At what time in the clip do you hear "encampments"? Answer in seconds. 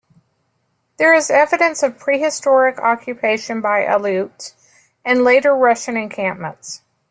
5.95-6.81